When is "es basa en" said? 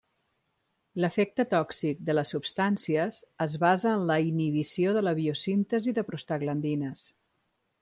3.47-4.07